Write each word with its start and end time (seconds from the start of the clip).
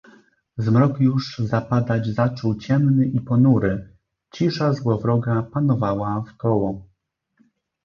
"Zmrok 0.57 0.99
już 0.99 1.37
zapadać 1.45 2.07
zaczął 2.07 2.55
ciemny 2.55 3.05
i 3.05 3.21
ponury, 3.21 3.89
cisza 4.31 4.73
złowroga 4.73 5.41
panowała 5.41 6.23
w 6.27 6.37
koło." 6.37 6.85